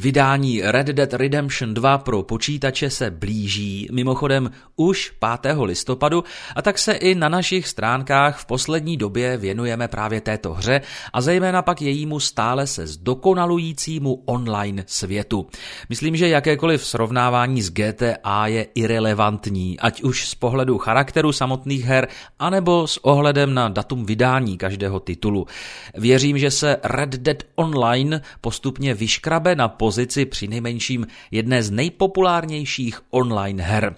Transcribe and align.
Vydání 0.00 0.62
Red 0.62 0.86
Dead 0.86 1.14
Redemption 1.14 1.74
2 1.74 1.98
pro 1.98 2.22
počítače 2.22 2.90
se 2.90 3.10
blíží, 3.10 3.88
mimochodem 3.92 4.50
už 4.76 5.12
5. 5.40 5.56
listopadu, 5.62 6.24
a 6.56 6.62
tak 6.62 6.78
se 6.78 6.92
i 6.92 7.14
na 7.14 7.28
našich 7.28 7.68
stránkách 7.68 8.38
v 8.38 8.46
poslední 8.46 8.96
době 8.96 9.36
věnujeme 9.36 9.88
právě 9.88 10.20
této 10.20 10.52
hře 10.52 10.80
a 11.12 11.20
zejména 11.20 11.62
pak 11.62 11.82
jejímu 11.82 12.20
stále 12.20 12.66
se 12.66 12.86
zdokonalujícímu 12.86 14.22
online 14.26 14.84
světu. 14.86 15.46
Myslím, 15.88 16.16
že 16.16 16.28
jakékoliv 16.28 16.86
srovnávání 16.86 17.62
s 17.62 17.70
GTA 17.70 18.46
je 18.46 18.66
irrelevantní, 18.74 19.80
ať 19.80 20.02
už 20.02 20.28
z 20.28 20.34
pohledu 20.34 20.78
charakteru 20.78 21.32
samotných 21.32 21.84
her, 21.84 22.08
anebo 22.38 22.86
s 22.86 23.04
ohledem 23.04 23.54
na 23.54 23.68
datum 23.68 24.06
vydání 24.06 24.58
každého 24.58 25.00
titulu. 25.00 25.46
Věřím, 25.94 26.38
že 26.38 26.50
se 26.50 26.76
Red 26.84 27.10
Dead 27.10 27.42
Online 27.54 28.20
postupně 28.40 28.94
vyškrabe 28.94 29.54
na 29.54 29.68
pozici 29.86 30.26
při 30.26 30.48
nejmenším 30.48 31.06
jedné 31.30 31.62
z 31.62 31.70
nejpopulárnějších 31.70 33.00
online 33.10 33.62
her. 33.62 33.96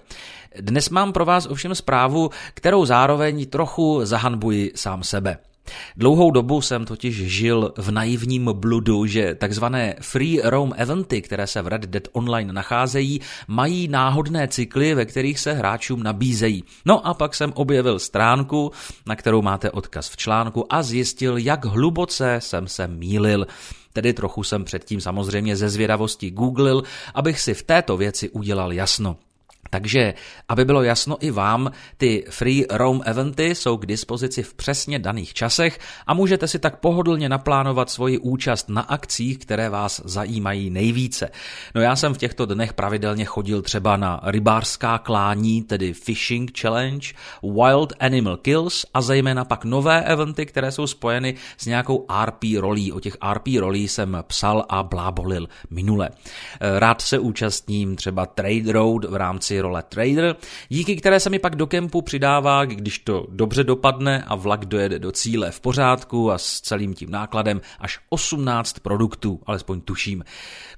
Dnes 0.59 0.89
mám 0.89 1.13
pro 1.13 1.25
vás 1.25 1.45
ovšem 1.45 1.75
zprávu, 1.75 2.29
kterou 2.53 2.85
zároveň 2.85 3.45
trochu 3.45 3.99
zahanbuji 4.03 4.71
sám 4.75 5.03
sebe. 5.03 5.37
Dlouhou 5.97 6.31
dobu 6.31 6.61
jsem 6.61 6.85
totiž 6.85 7.15
žil 7.15 7.73
v 7.77 7.91
naivním 7.91 8.49
bludu, 8.53 9.05
že 9.05 9.35
takzvané 9.35 9.95
free 10.01 10.41
roam 10.43 10.73
eventy, 10.77 11.21
které 11.21 11.47
se 11.47 11.61
v 11.61 11.67
Red 11.67 11.81
Dead 11.81 12.07
Online 12.11 12.53
nacházejí, 12.53 13.21
mají 13.47 13.87
náhodné 13.87 14.47
cykly, 14.47 14.93
ve 14.93 15.05
kterých 15.05 15.39
se 15.39 15.53
hráčům 15.53 16.03
nabízejí. 16.03 16.63
No 16.85 17.07
a 17.07 17.13
pak 17.13 17.35
jsem 17.35 17.53
objevil 17.55 17.99
stránku, 17.99 18.71
na 19.05 19.15
kterou 19.15 19.41
máte 19.41 19.71
odkaz 19.71 20.09
v 20.09 20.17
článku 20.17 20.73
a 20.73 20.83
zjistil, 20.83 21.37
jak 21.37 21.65
hluboce 21.65 22.35
jsem 22.39 22.67
se 22.67 22.87
mýlil. 22.87 23.47
Tedy 23.93 24.13
trochu 24.13 24.43
jsem 24.43 24.63
předtím 24.63 25.01
samozřejmě 25.01 25.55
ze 25.55 25.69
zvědavosti 25.69 26.31
googlil, 26.31 26.83
abych 27.15 27.39
si 27.39 27.53
v 27.53 27.63
této 27.63 27.97
věci 27.97 28.29
udělal 28.29 28.73
jasno. 28.73 29.17
Takže, 29.69 30.13
aby 30.49 30.65
bylo 30.65 30.83
jasno 30.83 31.17
i 31.19 31.31
vám, 31.31 31.71
ty 31.97 32.25
free 32.29 32.65
roam 32.69 33.01
eventy 33.05 33.55
jsou 33.55 33.77
k 33.77 33.85
dispozici 33.85 34.43
v 34.43 34.53
přesně 34.53 34.99
daných 34.99 35.33
časech 35.33 35.79
a 36.07 36.13
můžete 36.13 36.47
si 36.47 36.59
tak 36.59 36.79
pohodlně 36.79 37.29
naplánovat 37.29 37.89
svoji 37.89 38.17
účast 38.17 38.69
na 38.69 38.81
akcích, 38.81 39.37
které 39.37 39.69
vás 39.69 40.01
zajímají 40.05 40.69
nejvíce. 40.69 41.29
No 41.75 41.81
já 41.81 41.95
jsem 41.95 42.13
v 42.13 42.17
těchto 42.17 42.45
dnech 42.45 42.73
pravidelně 42.73 43.25
chodil 43.25 43.61
třeba 43.61 43.97
na 43.97 44.21
rybářská 44.23 44.97
klání, 44.97 45.63
tedy 45.63 45.93
Fishing 45.93 46.59
Challenge, 46.59 47.07
Wild 47.43 47.93
Animal 47.99 48.37
Kills 48.37 48.85
a 48.93 49.01
zejména 49.01 49.45
pak 49.45 49.65
nové 49.65 50.03
eventy, 50.03 50.45
které 50.45 50.71
jsou 50.71 50.87
spojeny 50.87 51.35
s 51.57 51.65
nějakou 51.65 52.05
RP 52.25 52.43
rolí. 52.59 52.91
O 52.91 52.99
těch 52.99 53.17
RP 53.33 53.47
rolí 53.59 53.87
jsem 53.87 54.23
psal 54.27 54.65
a 54.69 54.83
blábolil 54.83 55.47
minule. 55.69 56.09
Rád 56.61 57.01
se 57.01 57.19
účastním 57.19 57.95
třeba 57.95 58.25
Trade 58.25 58.71
Road 58.71 59.05
v 59.05 59.15
rámci 59.15 59.58
role 59.61 59.83
trader, 59.83 60.35
díky 60.69 60.95
které 60.95 61.19
se 61.19 61.29
mi 61.29 61.39
pak 61.39 61.55
do 61.55 61.67
kempu 61.67 62.01
přidává, 62.01 62.65
když 62.65 62.99
to 62.99 63.27
dobře 63.29 63.63
dopadne 63.63 64.23
a 64.27 64.35
vlak 64.35 64.65
dojede 64.65 64.99
do 64.99 65.11
cíle 65.11 65.51
v 65.51 65.59
pořádku 65.59 66.31
a 66.31 66.37
s 66.37 66.61
celým 66.61 66.93
tím 66.93 67.11
nákladem 67.11 67.61
až 67.79 67.99
18 68.09 68.79
produktů, 68.79 69.39
alespoň 69.45 69.81
tuším. 69.81 70.23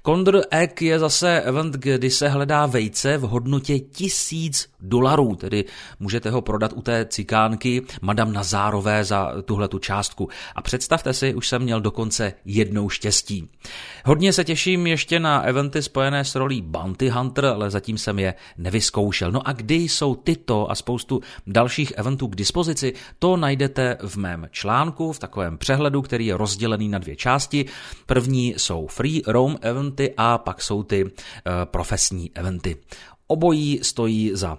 Condor 0.06 0.42
Egg 0.50 0.82
je 0.82 0.98
zase 0.98 1.40
event, 1.40 1.74
kdy 1.74 2.10
se 2.10 2.28
hledá 2.28 2.66
vejce 2.66 3.18
v 3.18 3.20
hodnotě 3.20 3.78
tisíc 3.78 4.68
dolarů, 4.80 5.34
tedy 5.34 5.64
můžete 6.00 6.30
ho 6.30 6.42
prodat 6.42 6.72
u 6.72 6.82
té 6.82 7.06
cikánky 7.06 7.82
Madame 8.00 8.32
Nazárové 8.32 9.04
za 9.04 9.32
tuhle 9.44 9.68
tu 9.68 9.78
částku. 9.78 10.28
A 10.54 10.62
představte 10.62 11.12
si, 11.12 11.34
už 11.34 11.48
jsem 11.48 11.62
měl 11.62 11.80
dokonce 11.80 12.32
jednou 12.44 12.88
štěstí. 12.88 13.48
Hodně 14.04 14.32
se 14.32 14.44
těším 14.44 14.86
ještě 14.86 15.20
na 15.20 15.40
eventy 15.40 15.82
spojené 15.82 16.24
s 16.24 16.34
rolí 16.34 16.62
Bounty 16.62 17.08
Hunter, 17.08 17.44
ale 17.44 17.70
zatím 17.70 17.98
jsem 17.98 18.18
je 18.18 18.34
nevyzkoušel. 18.72 19.32
No 19.32 19.48
a 19.48 19.52
kdy 19.52 19.74
jsou 19.74 20.14
tyto 20.14 20.70
a 20.70 20.74
spoustu 20.74 21.20
dalších 21.46 21.92
eventů 21.96 22.28
k 22.28 22.36
dispozici, 22.36 22.92
to 23.18 23.36
najdete 23.36 23.98
v 24.00 24.16
mém 24.16 24.48
článku, 24.50 25.12
v 25.12 25.18
takovém 25.18 25.58
přehledu, 25.58 26.02
který 26.02 26.26
je 26.26 26.36
rozdělený 26.36 26.88
na 26.88 26.98
dvě 26.98 27.16
části. 27.16 27.64
První 28.06 28.54
jsou 28.56 28.86
free 28.86 29.22
roam 29.26 29.58
eventy 29.60 30.14
a 30.16 30.38
pak 30.38 30.62
jsou 30.62 30.82
ty 30.82 31.04
uh, 31.04 31.10
profesní 31.64 32.30
eventy. 32.34 32.76
Obojí 33.26 33.80
stojí 33.82 34.30
za 34.34 34.58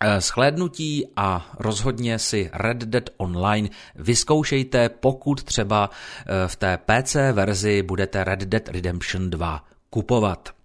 eh, 0.00 0.20
Schlédnutí 0.20 1.06
a 1.16 1.50
rozhodně 1.58 2.18
si 2.18 2.50
Red 2.52 2.76
Dead 2.78 3.10
Online 3.16 3.68
vyzkoušejte, 3.94 4.88
pokud 4.88 5.42
třeba 5.42 5.90
eh, 5.90 6.48
v 6.48 6.56
té 6.56 6.78
PC 6.78 7.16
verzi 7.32 7.82
budete 7.82 8.24
Red 8.24 8.40
Dead 8.40 8.68
Redemption 8.68 9.30
2 9.30 9.64
kupovat. 9.90 10.59